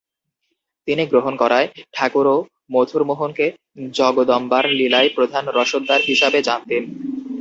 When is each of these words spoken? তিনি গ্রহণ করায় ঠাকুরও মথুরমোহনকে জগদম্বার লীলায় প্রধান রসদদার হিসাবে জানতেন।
তিনি 0.87 1.03
গ্রহণ 1.05 1.33
করায় 1.35 1.67
ঠাকুরও 1.93 2.37
মথুরমোহনকে 2.71 3.45
জগদম্বার 3.93 4.63
লীলায় 4.69 5.09
প্রধান 5.15 5.45
রসদদার 5.49 6.01
হিসাবে 6.01 6.39
জানতেন। 6.43 6.83